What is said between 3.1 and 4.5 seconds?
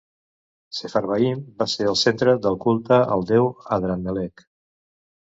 al déu Adramelech.